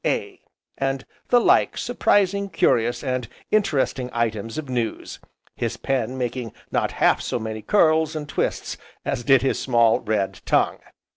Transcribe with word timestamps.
A. 0.03 0.39
and 0.79 1.05
the 1.29 1.39
like 1.39 1.77
surprising, 1.77 2.49
curious, 2.49 3.03
and 3.03 3.27
interesting 3.51 4.09
items 4.11 4.57
of 4.57 4.67
news, 4.67 5.19
his 5.55 5.77
pen 5.77 6.17
making 6.17 6.53
not 6.71 6.93
half 6.93 7.21
so 7.21 7.37
many 7.37 7.61
curls, 7.61 8.15
and 8.15 8.27
twists 8.27 8.77
as 9.05 9.23
did 9.23 9.43
his 9.43 9.59
small, 9.59 9.99
red 9.99 10.39
tongue. 10.43 10.79